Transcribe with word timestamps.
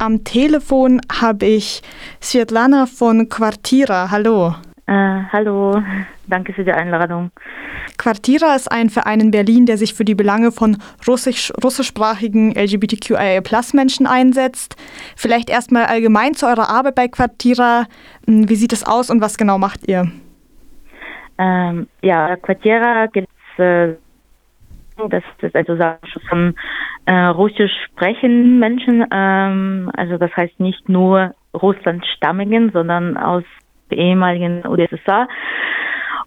Am 0.00 0.22
Telefon 0.22 1.00
habe 1.20 1.46
ich 1.46 1.82
Svetlana 2.22 2.86
von 2.86 3.28
Quartira. 3.28 4.12
Hallo. 4.12 4.54
Äh, 4.86 5.22
hallo, 5.32 5.82
danke 6.28 6.52
für 6.52 6.62
die 6.62 6.72
Einladung. 6.72 7.32
Quartira 7.98 8.54
ist 8.54 8.70
ein 8.70 8.90
Verein 8.90 9.18
in 9.18 9.30
Berlin, 9.32 9.66
der 9.66 9.76
sich 9.76 9.94
für 9.94 10.04
die 10.04 10.14
Belange 10.14 10.52
von 10.52 10.78
russisch, 11.06 11.52
russischsprachigen 11.62 12.54
LGBTQIA-Plus-Menschen 12.54 14.06
einsetzt. 14.06 14.76
Vielleicht 15.16 15.50
erstmal 15.50 15.86
allgemein 15.86 16.34
zu 16.34 16.46
eurer 16.46 16.68
Arbeit 16.70 16.94
bei 16.94 17.08
Quartira. 17.08 17.86
Hm, 18.26 18.48
wie 18.48 18.54
sieht 18.54 18.72
es 18.72 18.86
aus 18.86 19.10
und 19.10 19.20
was 19.20 19.36
genau 19.36 19.58
macht 19.58 19.88
ihr? 19.88 20.12
Ähm, 21.38 21.88
ja, 22.02 22.36
Quartira 22.36 23.06
gibt 23.06 23.28
es, 23.56 23.64
äh, 23.64 23.94
das 25.06 25.22
ist 25.40 25.54
ein 25.54 25.66
Zusammenschluss 25.66 26.24
von 26.28 26.54
äh, 27.06 27.12
russisch 27.26 27.70
sprechenden 27.86 28.58
Menschen, 28.58 29.06
ähm, 29.12 29.90
also 29.96 30.18
das 30.18 30.34
heißt 30.36 30.58
nicht 30.58 30.88
nur 30.88 31.34
russlandstammigen, 31.54 32.70
sondern 32.72 33.16
aus 33.16 33.44
ehemaligen 33.90 34.66
UdSSR. 34.66 35.28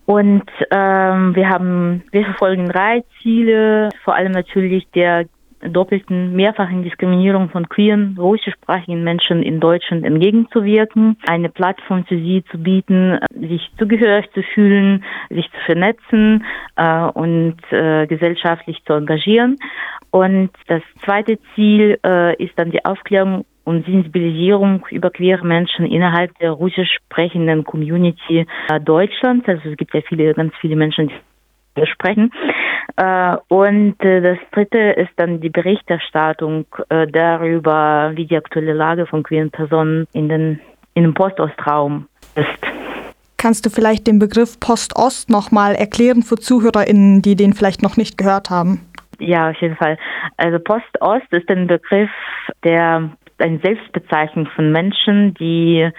Und 0.05 0.49
ähm, 0.71 1.35
wir 1.35 1.49
haben, 1.49 2.03
wir 2.11 2.25
verfolgen 2.25 2.69
drei 2.69 3.03
Ziele, 3.21 3.89
vor 4.03 4.15
allem 4.15 4.31
natürlich 4.31 4.87
der 4.91 5.25
doppelten, 5.69 6.35
mehrfachen 6.35 6.83
Diskriminierung 6.83 7.49
von 7.49 7.69
queeren, 7.69 8.15
russischsprachigen 8.17 9.03
Menschen 9.03 9.43
in 9.43 9.59
Deutschland 9.59 10.05
entgegenzuwirken, 10.05 11.17
eine 11.27 11.49
Plattform 11.49 12.05
für 12.05 12.17
sie 12.17 12.43
zu 12.51 12.57
bieten, 12.57 13.19
sich 13.31 13.69
zugehörig 13.77 14.31
zu 14.33 14.43
fühlen, 14.43 15.03
sich 15.29 15.49
zu 15.51 15.59
vernetzen 15.65 16.45
äh, 16.75 17.03
und 17.05 17.57
äh, 17.71 18.07
gesellschaftlich 18.07 18.83
zu 18.85 18.93
engagieren. 18.93 19.57
Und 20.11 20.51
das 20.67 20.81
zweite 21.05 21.39
Ziel 21.55 21.97
äh, 22.05 22.35
ist 22.43 22.57
dann 22.57 22.71
die 22.71 22.83
Aufklärung 22.83 23.45
und 23.63 23.85
Sensibilisierung 23.85 24.85
über 24.89 25.11
queere 25.11 25.45
Menschen 25.45 25.85
innerhalb 25.85 26.37
der 26.39 26.51
russisch 26.51 26.97
sprechenden 27.05 27.63
Community 27.63 28.45
äh, 28.69 28.79
Deutschlands. 28.79 29.47
Also 29.47 29.69
es 29.69 29.77
gibt 29.77 29.93
ja 29.93 30.01
viele, 30.01 30.33
ganz 30.33 30.53
viele 30.59 30.75
Menschen, 30.75 31.07
die 31.07 31.13
sprechen. 31.85 32.31
Äh, 32.97 33.37
und 33.47 33.95
äh, 34.03 34.21
das 34.21 34.37
dritte 34.51 34.77
ist 34.77 35.11
dann 35.15 35.39
die 35.41 35.49
Berichterstattung 35.49 36.65
äh, 36.89 37.07
darüber, 37.07 38.11
wie 38.15 38.25
die 38.25 38.37
aktuelle 38.37 38.73
Lage 38.73 39.05
von 39.05 39.23
queeren 39.23 39.51
Personen 39.51 40.07
in 40.13 40.29
den, 40.29 40.59
in 40.93 41.03
dem 41.03 41.13
Postostraum 41.13 42.07
ist. 42.35 42.47
Kannst 43.37 43.65
du 43.65 43.69
vielleicht 43.69 44.05
den 44.05 44.19
Begriff 44.19 44.59
Postost 44.59 45.29
nochmal 45.29 45.73
erklären 45.73 46.21
für 46.21 46.35
ZuhörerInnen, 46.35 47.21
die 47.21 47.35
den 47.35 47.53
vielleicht 47.53 47.81
noch 47.81 47.97
nicht 47.97 48.17
gehört 48.17 48.49
haben? 48.49 48.85
Ja, 49.19 49.49
auf 49.49 49.55
jeden 49.61 49.75
Fall. 49.75 49.97
Also 50.37 50.59
Postost 50.59 51.31
ist 51.31 51.49
ein 51.49 51.67
Begriff, 51.67 52.09
der 52.63 53.09
eine 53.39 53.59
Selbstbezeichnung 53.59 54.47
von 54.55 54.71
Menschen, 54.71 55.33
die 55.35 55.89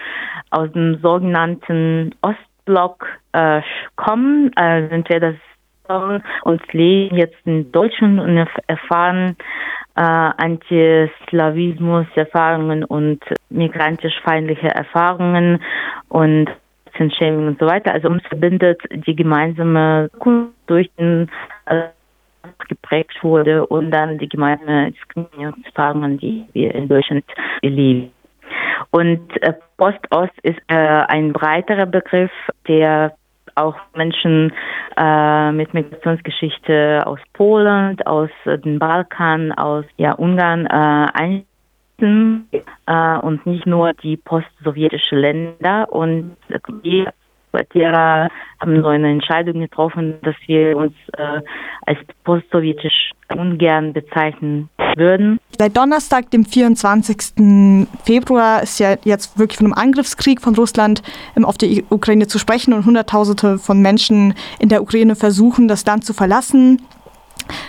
aus 0.51 0.71
dem 0.73 1.01
sogenannten 1.01 2.15
Ostblock 2.23 3.07
äh, 3.33 3.63
kommen, 3.97 4.53
äh, 4.57 4.87
entweder 4.89 5.35
und 5.89 6.73
leben 6.73 7.17
jetzt 7.17 7.39
in 7.45 7.73
Deutschland 7.73 8.21
und 8.21 8.47
erfahren 8.67 9.37
äh, 9.97 10.01
Antislawismus-Erfahrungen 10.01 12.85
und 12.85 13.21
migrantisch-feindliche 13.51 14.69
Erfahrungen 14.69 15.61
und 16.09 16.49
Shaming 16.97 17.49
und 17.49 17.59
so 17.59 17.67
weiter. 17.67 17.93
Also 17.93 18.09
uns 18.09 18.25
verbindet 18.27 18.81
die 19.07 19.17
gemeinsame 19.17 20.09
Kunst 20.19 20.55
durch 20.67 20.91
den 20.99 21.29
äh, 21.67 21.89
geprägt 22.69 23.23
wurde 23.23 23.67
und 23.67 23.91
dann 23.91 24.19
die 24.19 24.29
gemeinsamen 24.29 24.93
Diskriminierungserfahrungen, 24.93 26.19
die 26.19 26.45
wir 26.53 26.75
in 26.75 26.89
Deutschland 26.89 27.25
erleben. 27.63 28.13
Und 28.91 29.31
äh, 29.43 29.55
Post-Ost 29.77 30.33
ist 30.43 30.59
äh, 30.69 30.77
ein 30.77 31.33
breiterer 31.33 31.87
Begriff, 31.87 32.33
der 32.69 33.15
auch 33.55 33.77
Menschen 33.95 34.53
äh, 34.97 35.53
mit 35.53 35.75
Migrationsgeschichte 35.75 37.03
aus 37.07 37.19
Polen, 37.33 38.01
aus 38.03 38.31
äh, 38.45 38.59
den 38.59 38.79
Balkan, 38.79 39.53
aus 39.53 39.85
ja, 39.97 40.13
Ungarn 40.13 40.67
äh, 40.67 41.45
einsetzen 42.03 42.49
äh, 42.87 43.19
und 43.19 43.47
nicht 43.47 43.67
nur 43.67 43.93
die 43.95 44.17
post-sowjetischen 44.17 45.19
Länder. 45.19 45.93
Und 45.93 46.37
die 46.85 47.07
Quartiera 47.53 48.29
haben 48.61 48.83
so 48.83 48.89
eine 48.89 49.11
Entscheidung 49.11 49.61
getroffen, 49.61 50.15
dass 50.23 50.35
wir 50.47 50.77
uns 50.77 50.95
äh, 51.17 51.41
als 51.87 51.99
postsowjetisch 52.25 53.13
ungern 53.35 53.93
bezeichnen 53.93 54.69
würden. 54.97 55.39
Seit 55.59 55.77
Donnerstag, 55.77 56.31
dem 56.31 56.45
24. 56.45 57.87
Februar, 58.05 58.63
ist 58.63 58.79
ja 58.79 58.97
jetzt 59.05 59.39
wirklich 59.39 59.59
von 59.59 59.67
einem 59.67 59.75
Angriffskrieg 59.75 60.41
von 60.41 60.55
Russland 60.55 61.03
ähm, 61.37 61.45
auf 61.45 61.59
die 61.59 61.85
Ukraine 61.89 62.27
zu 62.27 62.39
sprechen 62.39 62.73
und 62.73 62.87
Hunderttausende 62.87 63.59
von 63.59 63.81
Menschen 63.81 64.35
in 64.59 64.69
der 64.69 64.83
Ukraine 64.83 65.17
versuchen, 65.17 65.69
das 65.69 65.85
Land 65.87 66.05
zu 66.05 66.15
verlassen. 66.15 66.83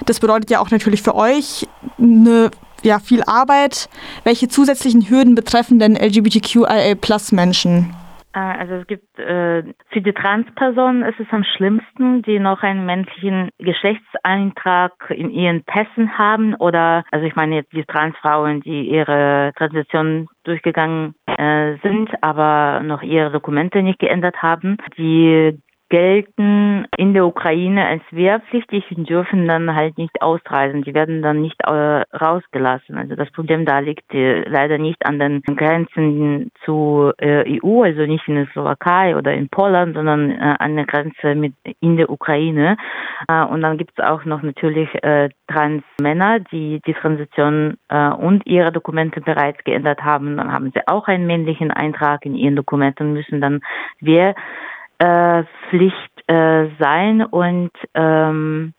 Das 0.05 0.19
bedeutet 0.19 0.49
ja 0.49 0.59
auch 0.59 0.71
natürlich 0.71 1.01
für 1.01 1.15
euch 1.15 1.67
eine 1.97 2.51
ja, 2.83 2.99
viel 2.99 3.23
Arbeit. 3.23 3.89
Welche 4.23 4.47
zusätzlichen 4.47 5.09
Hürden 5.09 5.35
betreffen 5.35 5.79
denn 5.79 5.95
LGBTQIA-Plus-Menschen? 5.95 7.95
Äh, 8.33 8.39
also 8.39 8.73
es 8.75 8.87
gibt 8.87 9.19
äh, 9.19 9.63
für 9.89 10.01
die 10.01 10.13
Transpersonen 10.13 11.03
ist 11.03 11.19
es 11.19 11.27
am 11.31 11.43
schlimmsten, 11.43 12.21
die 12.23 12.39
noch 12.39 12.63
einen 12.63 12.85
männlichen 12.85 13.49
Geschlechtseintrag 13.59 14.91
in 15.09 15.29
ihren 15.29 15.63
Pässen 15.63 16.17
haben 16.17 16.55
oder 16.55 17.03
also 17.11 17.25
ich 17.25 17.35
meine 17.35 17.55
jetzt 17.55 17.73
die 17.73 17.85
Transfrauen, 17.85 18.61
die 18.61 18.89
ihre 18.89 19.51
Transition 19.55 20.27
durchgegangen 20.43 21.15
äh, 21.25 21.77
sind, 21.83 22.09
aber 22.21 22.81
noch 22.83 23.01
ihre 23.01 23.31
Dokumente 23.31 23.81
nicht 23.81 23.99
geändert 23.99 24.41
haben. 24.41 24.77
Die 24.97 25.59
gelten 25.93 26.87
in 26.97 27.13
der 27.13 27.27
Ukraine 27.27 27.85
als 27.85 28.01
wehrpflichtig 28.09 28.83
und 28.97 29.07
dürfen 29.07 29.47
dann 29.47 29.75
halt 29.75 29.99
nicht 29.99 30.23
ausreisen. 30.23 30.81
Die 30.81 30.95
werden 30.95 31.21
dann 31.21 31.43
nicht 31.43 31.61
äh, 31.61 32.01
rausgelassen. 32.17 32.97
Also 32.97 33.15
das 33.15 33.29
Problem 33.29 33.63
da 33.63 33.77
liegt 33.77 34.11
äh, 34.11 34.41
leider 34.49 34.79
nicht 34.79 35.05
an 35.05 35.19
den 35.19 35.43
Grenzen 35.43 36.49
zur 36.65 37.13
äh, 37.21 37.59
EU, 37.61 37.83
also 37.83 38.07
nicht 38.07 38.27
in 38.27 38.37
der 38.37 38.47
Slowakei 38.47 39.15
oder 39.15 39.35
in 39.35 39.49
Polen, 39.49 39.93
sondern 39.93 40.31
an 40.31 40.75
der 40.75 40.85
Grenze 40.85 41.35
mit 41.35 41.53
in 41.79 41.97
der 41.97 42.09
Ukraine. 42.09 42.75
Und 43.27 43.61
dann 43.61 43.77
gibt 43.77 43.91
es 43.95 44.03
auch 44.03 44.25
noch 44.25 44.41
natürlich 44.41 44.89
Transmänner, 45.47 46.39
die 46.39 46.81
die 46.85 46.93
Transition 46.93 47.77
und 47.89 48.45
ihre 48.45 48.71
Dokumente 48.71 49.21
bereits 49.21 49.63
geändert 49.63 50.03
haben. 50.03 50.37
Dann 50.37 50.51
haben 50.51 50.71
sie 50.73 50.81
auch 50.87 51.07
einen 51.07 51.27
männlichen 51.27 51.71
Eintrag 51.71 52.25
in 52.25 52.35
ihren 52.35 52.55
Dokumenten 52.55 53.07
und 53.07 53.13
müssen 53.13 53.41
dann 53.41 53.61
wir 53.99 54.35
äh, 54.99 55.43
Pflicht 55.69 56.11
äh, 56.27 56.67
sein 56.79 57.23
und 57.23 57.71
ähm, 57.93 58.73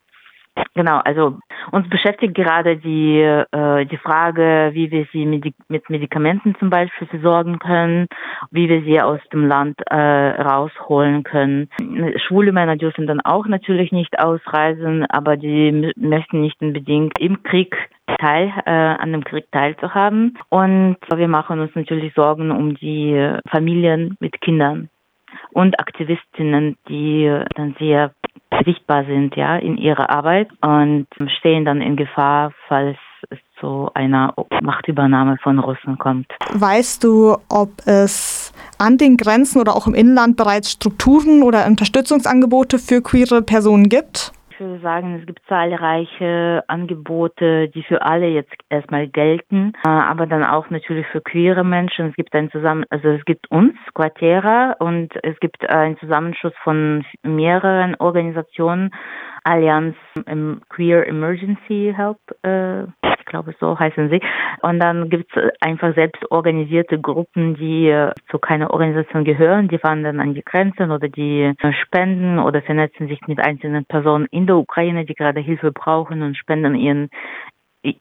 Genau, 0.75 0.99
also 1.05 1.39
uns 1.73 1.89
beschäftigt 1.89 2.35
gerade 2.35 2.77
die, 2.77 3.21
äh, 3.21 3.87
die 3.87 3.97
Frage, 3.97 4.71
wie 4.73 4.91
wir 4.91 5.07
sie 5.13 5.27
mit, 5.27 5.53
mit 5.69 5.91
Medikamenten 5.91 6.55
zum 6.59 6.71
Beispiel 6.71 7.09
versorgen 7.09 7.59
können, 7.59 8.07
wie 8.51 8.69
wir 8.69 8.83
sie 8.83 9.01
aus 9.01 9.21
dem 9.33 9.47
Land 9.47 9.81
äh, 9.91 9.97
rausholen 9.97 11.25
können. 11.25 11.69
Schwule 12.27 12.53
Männer 12.53 12.77
dürfen 12.77 13.07
dann 13.07 13.21
auch 13.21 13.47
natürlich 13.47 13.91
nicht 13.91 14.19
ausreisen, 14.21 15.07
aber 15.07 15.37
die 15.37 15.93
möchten 15.97 16.41
nicht 16.41 16.61
unbedingt 16.61 17.19
im 17.19 17.43
Krieg 17.43 17.75
teil, 18.19 18.53
äh, 18.65 18.71
an 18.71 19.13
dem 19.13 19.25
Krieg 19.25 19.51
teilzuhaben. 19.51 20.39
Und 20.51 20.99
wir 21.13 21.29
machen 21.29 21.59
uns 21.59 21.75
natürlich 21.75 22.15
Sorgen 22.15 22.53
um 22.53 22.75
die 22.77 23.33
Familien 23.51 24.17
mit 24.21 24.41
Kindern 24.41 24.89
und 25.55 25.79
Aktivistinnen, 25.79 26.77
die 26.89 27.33
dann 27.55 27.75
sehr 27.79 28.13
sichtbar 28.65 29.05
sind, 29.05 29.37
ja, 29.37 29.57
in 29.57 29.79
ihrer 29.79 30.11
Arbeit 30.11 30.49
und 30.61 31.07
stehen 31.39 31.65
dann 31.65 31.81
in 31.81 31.97
Gefahr, 31.97 32.53
falls 32.69 32.99
es 33.31 33.39
zu 33.59 33.91
einer 33.95 34.35
Machtübernahme 34.61 35.39
von 35.43 35.59
Russen 35.59 35.99
kommt. 35.99 36.27
Weißt 36.53 37.03
du, 37.03 37.37
ob 37.49 37.71
es 37.87 38.53
an 38.79 38.99
den 38.99 39.17
Grenzen 39.17 39.61
oder 39.61 39.75
auch 39.75 39.87
im 39.87 39.95
Inland 39.95 40.37
bereits 40.37 40.73
Strukturen 40.73 41.43
oder 41.43 41.67
Unterstützungsangebote 41.67 42.79
für 42.79 43.01
queere 43.01 43.43
Personen 43.43 43.89
gibt? 43.89 44.33
Ich 44.55 44.61
würde 44.61 44.81
sagen, 44.83 45.19
es 45.19 45.27
gibt 45.27 45.41
zahlreiche 45.49 46.63
Angebote, 46.69 47.69
die 47.71 47.83
für 47.83 48.03
alle 48.03 48.29
jetzt 48.29 48.53
erstmal 48.69 49.09
gelten, 49.09 49.73
äh, 49.85 49.89
aber 49.89 50.27
dann 50.27 50.45
auch 50.45 50.71
natürlich 50.71 51.07
für 51.09 51.21
queere 51.21 51.65
Menschen. 51.65 52.11
Es 52.11 52.15
gibt 52.15 52.33
ein 52.37 52.53
Zusammen, 52.53 52.85
also 52.89 53.09
es 53.09 53.25
gibt 53.25 53.51
uns, 53.51 53.75
Quatera, 53.95 54.77
und 54.79 55.13
es 55.25 55.41
gibt 55.41 55.69
einen 55.69 55.99
Zusammenschluss 55.99 56.53
von 56.63 57.05
mehreren 57.25 57.97
Organisationen, 57.97 58.95
Allianz 59.43 59.97
Queer 60.69 61.09
Emergency 61.09 61.93
Help, 61.97 62.19
äh, 62.43 62.85
glaube 63.35 63.55
so 63.59 63.79
heißen 63.79 64.11
sie. 64.11 64.21
Und 64.63 64.79
dann 64.79 65.11
gibt 65.11 65.37
es 65.37 65.51
einfach 65.61 65.95
selbst 65.95 66.31
organisierte 66.31 67.01
Gruppen, 67.01 67.57
die 67.57 67.89
äh, 67.89 68.13
zu 68.31 68.39
keiner 68.39 68.71
Organisation 68.71 69.25
gehören. 69.25 69.67
Die 69.67 69.79
fahren 69.79 70.05
dann 70.05 70.21
an 70.21 70.35
die 70.35 70.45
Grenzen 70.45 70.93
oder 70.93 71.09
die 71.09 71.43
äh, 71.43 71.73
spenden 71.83 72.39
oder 72.39 72.63
vernetzen 72.63 73.09
sich 73.09 73.21
mit 73.27 73.41
einzelnen 73.41 73.85
Personen 73.87 74.27
in 74.31 74.47
der 74.47 74.57
Ukraine, 74.57 75.05
die 75.05 75.15
gerade 75.15 75.41
Hilfe 75.41 75.73
brauchen 75.73 76.23
und 76.23 76.37
spenden 76.37 76.77
ihren 76.77 77.11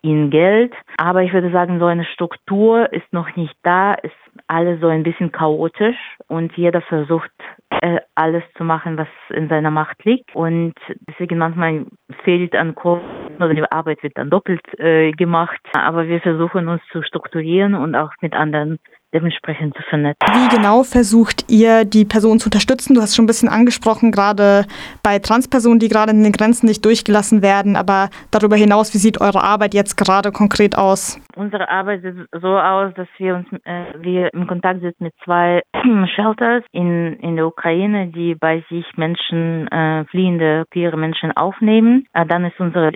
ihnen 0.02 0.30
Geld. 0.30 0.74
Aber 0.98 1.24
ich 1.24 1.34
würde 1.34 1.52
sagen, 1.52 1.80
so 1.80 1.86
eine 1.86 2.06
Struktur 2.06 2.94
ist 2.94 3.12
noch 3.12 3.36
nicht 3.36 3.56
da, 3.64 3.94
ist 3.96 4.16
alles 4.48 4.80
so 4.80 4.88
ein 4.88 5.04
bisschen 5.04 5.32
chaotisch 5.32 5.98
und 6.28 6.56
jeder 6.56 6.82
versucht 6.82 7.32
äh, 7.70 8.00
alles 8.16 8.44
zu 8.56 8.64
machen, 8.64 8.98
was 8.98 9.10
in 9.30 9.50
seiner 9.50 9.72
Macht 9.72 10.06
liegt. 10.06 10.34
Und 10.36 10.74
deswegen 11.10 11.38
manchmal 11.38 11.86
fehlt 12.24 12.56
an 12.56 12.76
Kursen 12.76 13.23
oder 13.38 13.54
die 13.54 13.64
Arbeit 13.72 14.04
wird 14.04 14.18
dann 14.18 14.30
doppelt 14.30 14.62
äh, 14.80 15.12
gemacht. 15.12 15.60
Aber 15.74 16.08
wir 16.08 16.22
versuchen 16.22 16.68
uns 16.68 16.82
zu 16.92 17.02
strukturieren 17.02 17.76
und 17.76 17.96
auch 17.96 18.12
mit 18.22 18.34
anderen 18.34 18.80
dementsprechend 19.14 19.76
zu 19.76 19.84
vernetzen. 19.84 20.20
Wie 20.34 20.56
genau 20.56 20.84
versucht 20.84 21.50
ihr, 21.50 21.86
die 21.86 22.06
Person 22.06 22.40
zu 22.40 22.48
unterstützen? 22.48 22.96
Du 22.96 23.02
hast 23.02 23.16
schon 23.16 23.24
ein 23.24 23.28
bisschen 23.28 23.50
angesprochen, 23.50 24.12
gerade 24.12 24.66
bei 25.04 25.20
Transpersonen, 25.20 25.80
die 25.80 25.90
gerade 25.90 26.12
in 26.12 26.24
den 26.24 26.32
Grenzen 26.32 26.66
nicht 26.66 26.84
durchgelassen 26.84 27.42
werden. 27.42 27.76
Aber 27.76 28.10
darüber 28.32 28.56
hinaus, 28.56 28.94
wie 28.94 28.98
sieht 28.98 29.22
eure 29.22 29.44
Arbeit 29.44 29.74
jetzt 29.74 29.96
gerade 29.96 30.32
konkret 30.32 30.78
aus? 30.78 31.20
Unsere 31.36 31.70
Arbeit 31.70 32.02
sieht 32.02 32.16
so 32.42 32.58
aus, 32.58 32.94
dass 32.96 33.08
wir 33.18 33.36
uns 33.36 33.48
äh, 33.64 33.86
wir 34.00 34.34
im 34.34 34.48
Kontakt 34.48 34.82
sind 34.82 35.00
mit 35.00 35.14
zwei 35.24 35.62
Shelters 36.16 36.64
in, 36.72 37.14
in 37.20 37.36
der 37.36 37.48
Ukraine, 37.48 38.08
die 38.08 38.36
bei 38.36 38.64
sich 38.70 38.86
Menschen, 38.96 39.68
äh, 39.68 40.06
fliehende 40.06 40.66
queere 40.72 40.98
Menschen 40.98 41.32
aufnehmen. 41.36 42.06
Äh, 42.14 42.26
dann 42.26 42.46
ist 42.46 42.60
unsere 42.60 42.92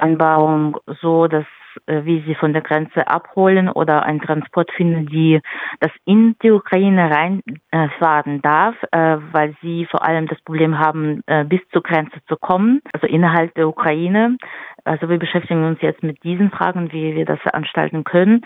Anbauung 0.00 0.76
so, 1.00 1.26
dass 1.26 1.44
wie 1.86 2.22
sie 2.26 2.34
von 2.34 2.52
der 2.52 2.62
Grenze 2.62 3.06
abholen 3.08 3.68
oder 3.68 4.02
einen 4.02 4.20
Transport 4.20 4.70
finden, 4.72 5.06
die 5.06 5.40
das 5.80 5.90
in 6.04 6.36
die 6.42 6.50
Ukraine 6.50 7.10
reinfahren 7.10 8.36
äh, 8.36 8.40
darf, 8.40 8.74
äh, 8.92 9.16
weil 9.32 9.54
sie 9.62 9.86
vor 9.86 10.04
allem 10.04 10.26
das 10.26 10.40
Problem 10.42 10.78
haben, 10.78 11.22
äh, 11.26 11.44
bis 11.44 11.60
zur 11.72 11.82
Grenze 11.82 12.18
zu 12.28 12.36
kommen, 12.36 12.80
also 12.92 13.06
innerhalb 13.06 13.54
der 13.54 13.68
Ukraine. 13.68 14.36
Also 14.84 15.08
wir 15.08 15.18
beschäftigen 15.18 15.64
uns 15.64 15.80
jetzt 15.82 16.02
mit 16.02 16.22
diesen 16.24 16.50
Fragen, 16.50 16.92
wie 16.92 17.14
wir 17.14 17.24
das 17.24 17.40
veranstalten 17.40 18.04
können. 18.04 18.42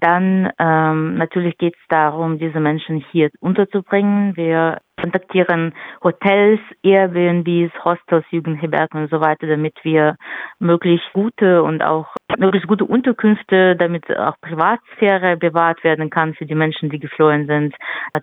Dann 0.00 0.50
ähm, 0.58 1.16
natürlich 1.16 1.58
geht 1.58 1.74
es 1.74 1.88
darum, 1.88 2.38
diese 2.38 2.60
Menschen 2.60 3.04
hier 3.10 3.30
unterzubringen. 3.40 4.36
Wir 4.36 4.78
kontaktieren 5.00 5.74
Hotels, 6.02 6.60
Airbnbs, 6.82 7.72
Hostels, 7.84 8.24
Jugendherbergen 8.30 9.02
und 9.02 9.10
so 9.10 9.20
weiter, 9.20 9.46
damit 9.46 9.74
wir 9.82 10.16
möglichst 10.58 11.12
gute 11.12 11.62
und 11.62 11.82
auch 11.82 12.06
möglichst 12.38 12.68
gute 12.68 12.84
Unterkünfte, 12.84 13.76
damit 13.76 14.04
auch 14.16 14.34
Privatsphäre 14.40 15.36
bewahrt 15.36 15.82
werden 15.84 16.10
kann 16.10 16.34
für 16.34 16.46
die 16.46 16.54
Menschen, 16.54 16.90
die 16.90 16.98
geflohen 16.98 17.46
sind. 17.46 17.74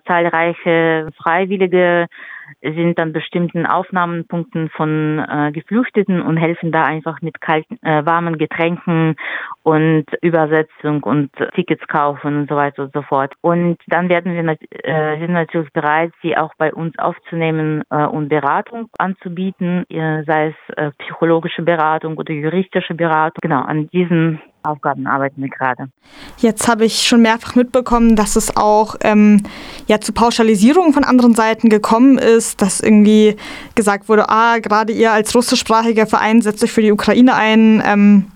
Zahlreiche 0.06 1.08
Freiwillige 1.22 2.06
sind 2.60 2.98
an 2.98 3.12
bestimmten 3.12 3.66
Aufnahmepunkten 3.66 4.68
von 4.70 5.18
äh, 5.18 5.52
Geflüchteten 5.52 6.22
und 6.22 6.36
helfen 6.36 6.72
da 6.72 6.84
einfach 6.84 7.20
mit 7.22 7.40
kalten, 7.40 7.78
äh, 7.82 8.04
warmen 8.04 8.38
Getränken 8.38 9.16
und 9.62 10.06
Übersetzung 10.20 11.02
und 11.02 11.30
Tickets 11.54 11.86
kaufen 11.88 12.36
und 12.36 12.48
so 12.48 12.56
weiter 12.56 12.84
und 12.84 12.92
so 12.92 13.02
fort. 13.02 13.34
Und 13.40 13.78
dann 13.86 14.08
werden 14.08 14.34
wir 14.34 14.42
äh, 14.42 15.18
sind 15.18 15.32
natürlich 15.32 15.72
bereit, 15.72 16.12
sie 16.22 16.36
auch 16.36 16.52
bei 16.58 16.72
uns 16.72 16.98
aufzunehmen 16.98 17.82
äh, 17.90 18.04
und 18.04 18.28
Beratung 18.28 18.88
anzubieten, 18.98 19.84
sei 19.88 20.48
es 20.48 20.76
äh, 20.76 20.90
psychologische 20.98 21.62
Beratung 21.62 22.16
oder 22.16 22.32
juristische 22.32 22.94
Beratung. 22.94 23.40
Genau, 23.40 23.62
an 23.62 23.88
diesen 23.88 24.40
Aufgaben 24.64 25.06
arbeiten 25.06 25.42
wir 25.42 25.48
gerade. 25.48 25.88
Jetzt 26.38 26.68
habe 26.68 26.84
ich 26.84 27.02
schon 27.02 27.22
mehrfach 27.22 27.54
mitbekommen, 27.54 28.16
dass 28.16 28.36
es 28.36 28.56
auch 28.56 28.96
ähm, 29.02 29.42
ja, 29.86 30.00
zu 30.00 30.12
Pauschalisierungen 30.12 30.92
von 30.92 31.04
anderen 31.04 31.34
Seiten 31.34 31.68
gekommen 31.68 32.18
ist, 32.18 32.62
dass 32.62 32.80
irgendwie 32.80 33.36
gesagt 33.74 34.08
wurde, 34.08 34.28
ah, 34.28 34.58
gerade 34.58 34.92
ihr 34.92 35.12
als 35.12 35.34
russischsprachiger 35.34 36.06
Verein 36.06 36.42
setzt 36.42 36.62
euch 36.62 36.72
für 36.72 36.82
die 36.82 36.92
Ukraine 36.92 37.34
ein. 37.34 37.82
Ähm, 37.84 38.26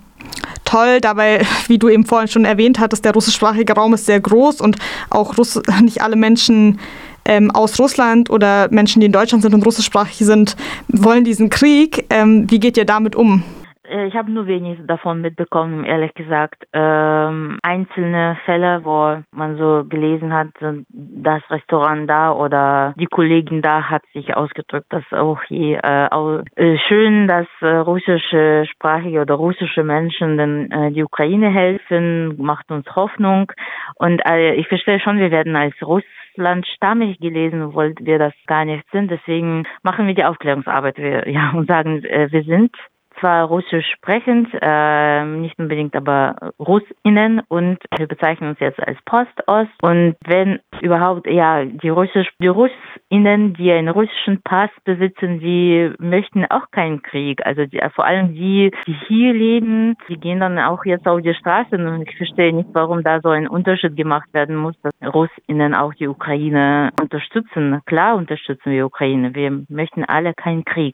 toll, 0.65 1.01
dabei, 1.01 1.47
wie 1.69 1.79
du 1.79 1.89
eben 1.89 2.05
vorhin 2.05 2.29
schon 2.29 2.45
erwähnt 2.45 2.79
hattest, 2.79 3.05
der 3.05 3.13
russischsprachige 3.13 3.73
Raum 3.73 3.95
ist 3.95 4.07
sehr 4.07 4.21
groß 4.21 4.61
und 4.61 4.77
auch 5.11 5.39
Russ 5.39 5.61
nicht 5.83 6.03
alle 6.03 6.17
Menschen 6.17 6.79
ähm, 7.25 7.51
aus 7.51 7.79
Russland 7.79 8.31
oder 8.31 8.69
Menschen, 8.71 9.01
die 9.01 9.07
in 9.07 9.13
Deutschland 9.13 9.43
sind 9.43 9.55
und 9.55 9.65
russischsprachig 9.65 10.19
sind, 10.19 10.57
wollen 10.89 11.25
diesen 11.25 11.51
Krieg. 11.51 12.07
Ähm, 12.11 12.51
wie 12.51 12.61
geht 12.61 12.77
ihr 12.77 12.85
damit 12.85 13.17
um? 13.17 13.43
Äh, 13.89 14.07
ich 14.07 14.15
habe 14.15 14.31
nur 14.31 14.47
wenig 14.47 14.79
davon 14.87 15.21
mitbekommen, 15.21 15.85
ehrlich 15.85 16.15
gesagt. 16.15 16.67
Ähm, 16.73 17.59
einzelne 17.63 18.37
Fälle, 18.45 18.85
wo 18.85 19.23
man 19.31 19.57
so 19.57 19.85
gelesen 19.89 20.33
hat, 20.33 20.49
das 20.91 21.43
Restaurant 21.51 22.09
da 22.09 22.33
oder 22.33 22.95
die 22.97 23.07
Kollegin 23.07 23.63
da 23.63 23.89
hat 23.89 24.03
sich 24.13 24.37
ausgedrückt, 24.37 24.87
dass 24.91 25.05
auch 25.13 25.43
hier 25.45 25.81
äh, 25.83 26.09
auch, 26.11 26.43
äh, 26.57 26.79
schön, 26.89 27.29
dass 27.29 27.47
äh, 27.61 27.77
russische 27.77 28.65
sprachige 28.71 29.21
oder 29.21 29.35
russische 29.35 29.83
Menschen 29.83 30.39
denn, 30.39 30.71
äh, 30.71 30.93
die 30.93 31.05
Ukraine 31.05 31.51
helfen, 31.51 32.41
macht 32.41 32.71
uns 32.71 32.87
Hoffnung. 32.95 33.53
Und 33.97 34.21
äh, 34.27 34.55
ich 34.55 34.69
verstehe 34.69 35.01
schon, 35.01 35.19
wir 35.19 35.31
werden 35.31 35.57
als 35.57 35.75
Russland 35.83 36.67
stammig 36.67 37.19
gelesen, 37.19 37.63
obwohl 37.63 37.95
wir 38.01 38.19
das 38.19 38.35
gar 38.47 38.65
nicht 38.65 38.85
sind. 38.93 39.11
Deswegen 39.11 39.67
machen 39.83 40.07
wir 40.07 40.15
die 40.15 40.25
Aufklärungsarbeit 40.25 40.99
wir, 40.99 41.29
ja, 41.29 41.51
und 41.55 41.69
sagen, 41.69 42.05
äh, 42.05 42.31
wir 42.31 42.43
sind 42.45 42.75
zwar 43.21 43.47
russisch 43.47 43.87
sprechend, 43.97 44.49
äh, 44.61 45.25
nicht 45.25 45.59
unbedingt 45.59 45.95
aber 45.97 46.53
Russinnen 46.59 47.43
und 47.49 47.79
wir 47.97 48.07
bezeichnen 48.07 48.51
uns 48.51 48.61
jetzt 48.61 48.81
als 48.81 48.99
Postost 49.05 49.71
und 49.83 50.17
wenn 50.25 50.61
überhaupt, 50.81 51.27
ja, 51.27 51.65
die 51.65 51.89
Russisch, 51.89 52.29
die 52.41 52.49
Russinnen, 52.49 53.55
die 53.55 53.73
einen 53.73 53.89
russischen 53.89 54.43
Pass 54.43 54.71
besitzen, 54.85 55.41
die 55.41 55.93
möchten 55.99 56.45
auch 56.47 56.71
keinen 56.71 57.03
Krieg. 57.03 57.45
Also 57.45 57.67
die, 57.67 57.81
vor 57.95 58.05
allem 58.05 58.35
die, 58.35 58.71
die 58.87 58.97
hier 59.09 59.33
leben, 59.33 59.97
die 60.09 60.19
gehen 60.19 60.41
dann 60.41 60.59
auch 60.59 60.85
jetzt 60.85 61.07
auf 61.07 61.21
die 61.21 61.35
Straße 61.35 61.77
und 61.77 62.09
ich 62.09 62.17
verstehe 62.17 62.55
nicht, 62.55 62.69
warum 62.73 63.03
da 63.03 63.21
so 63.21 63.31
ein 63.31 63.49
Unterschied 63.49 63.97
gemacht 63.97 64.33
werden 64.33 64.57
muss, 64.57 64.75
dass 64.83 64.93
Russinnen 65.15 65.75
auch 65.75 65.95
die 65.95 66.09
Ukraine 66.09 66.91
unterstützen. 67.01 67.81
Klar 67.87 68.17
unterstützen 68.17 68.71
wir 68.71 68.87
Ukraine. 68.87 69.35
Wir 69.35 69.65
möchten 69.69 70.05
alle 70.05 70.35
keinen 70.35 70.65
Krieg. 70.65 70.77